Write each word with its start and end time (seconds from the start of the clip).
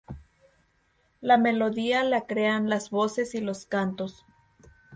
La 1.19 1.37
melodía 1.37 2.03
la 2.03 2.21
crean 2.25 2.67
las 2.71 2.89
voces 2.89 3.35
y 3.35 3.39
los 3.39 3.67
cantos. 3.67 4.25